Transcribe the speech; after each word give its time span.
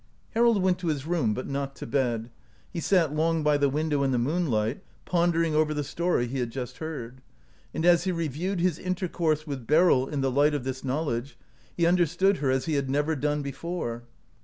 Harold 0.31 0.63
went 0.63 0.79
to 0.79 0.87
his 0.87 1.05
room, 1.05 1.31
but 1.31 1.47
not 1.47 1.75
to 1.75 1.85
bed. 1.85 2.31
He 2.73 2.79
sat 2.79 3.13
long 3.13 3.43
by 3.43 3.55
the 3.59 3.69
window 3.69 4.01
in 4.01 4.09
the 4.09 4.17
moon 4.17 4.49
light, 4.49 4.81
pondering 5.05 5.53
over 5.53 5.75
the 5.75 5.83
story 5.83 6.25
he 6.25 6.39
had 6.39 6.49
just 6.49 6.79
heard; 6.79 7.21
and 7.71 7.85
as 7.85 8.05
he 8.05 8.11
reviewed 8.11 8.61
his 8.61 8.79
intercourse 8.79 9.45
with 9.45 9.67
Beryl 9.67 10.07
in 10.07 10.21
the 10.21 10.31
light 10.31 10.55
of 10.55 10.63
this 10.63 10.83
knowledge, 10.83 11.37
he 11.77 11.85
understood 11.85 12.37
her 12.37 12.49
as 12.49 12.65
he 12.65 12.73
had 12.73 12.89
never 12.89 13.15
done 13.15 13.43
before. 13.43 14.01